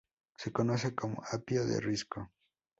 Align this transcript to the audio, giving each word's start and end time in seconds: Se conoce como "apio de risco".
Se 0.35 0.51
conoce 0.51 0.95
como 0.95 1.21
"apio 1.31 1.63
de 1.67 1.79
risco". 1.79 2.31